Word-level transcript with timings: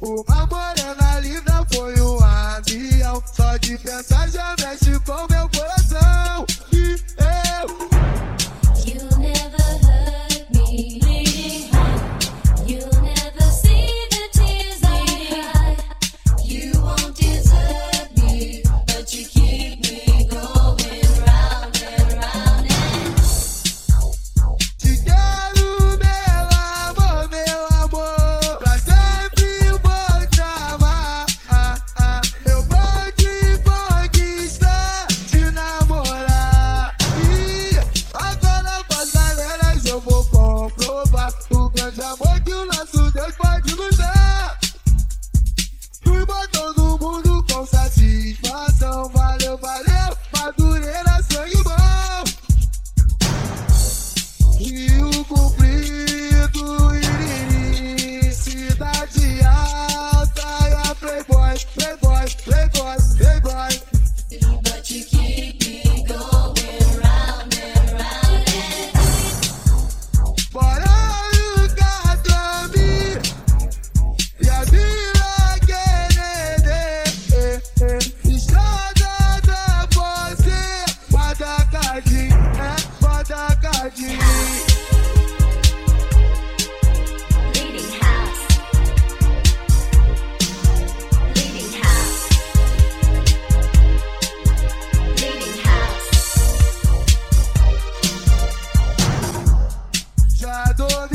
Uma 0.00 0.46
morena 0.46 1.20
linda 1.20 1.66
foi 1.72 2.00
um 2.00 2.22
avião. 2.22 3.22
Só 3.32 3.56
de 3.56 3.78
pensar 3.78 4.28
já 4.28 4.54
mexe 4.60 4.98
com 5.00 5.26
meu 5.32 5.48
coração. 5.48 6.33
body. 48.42 48.73
Cadi, 81.94 82.26
é 82.26 82.74
house. 88.02 88.46
foda 95.14 95.52
house. 95.62 96.08
Já 100.36 100.64
adorei. 100.64 101.13